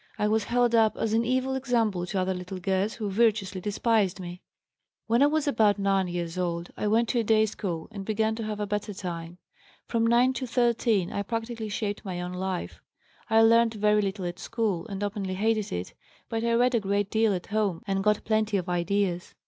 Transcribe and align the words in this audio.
I 0.17 0.27
was 0.27 0.45
held 0.45 0.73
up 0.73 0.97
as 0.97 1.13
an 1.13 1.23
evil 1.23 1.53
example 1.53 2.07
to 2.07 2.19
other 2.19 2.33
little 2.33 2.57
girls 2.57 2.95
who 2.95 3.07
virtuously 3.07 3.61
despised 3.61 4.19
me. 4.19 4.41
"When 5.05 5.21
I 5.21 5.27
was 5.27 5.47
about 5.47 5.77
9 5.77 6.07
years 6.07 6.39
old 6.39 6.71
I 6.75 6.87
went 6.87 7.07
to 7.09 7.19
a 7.19 7.23
day 7.23 7.45
school 7.45 7.87
and 7.91 8.03
began 8.03 8.33
to 8.37 8.43
have 8.43 8.59
a 8.59 8.65
better 8.65 8.95
time. 8.95 9.37
From 9.85 10.07
9 10.07 10.33
to 10.33 10.47
13 10.47 11.11
I 11.13 11.21
practically 11.21 11.69
shaped 11.69 12.03
my 12.03 12.19
own 12.19 12.33
life. 12.33 12.81
I 13.29 13.43
learned 13.43 13.75
very 13.75 14.01
little 14.01 14.25
at 14.25 14.39
school, 14.39 14.87
and 14.87 15.03
openly 15.03 15.35
hated 15.35 15.71
it, 15.71 15.93
but 16.29 16.43
I 16.43 16.53
read 16.53 16.73
a 16.73 16.79
great 16.79 17.11
deal 17.11 17.31
at 17.35 17.45
home 17.53 17.83
and 17.85 18.03
got 18.03 18.23
plenty 18.23 18.57
of 18.57 18.67
ideas. 18.67 19.35